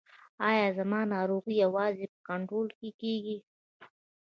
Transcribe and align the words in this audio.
ایا 0.49 0.67
زما 0.77 1.01
ناروغي 1.13 1.53
یوازې 1.65 2.05
په 2.13 2.19
کنټرول 2.29 2.67
کیږي؟ 3.01 3.37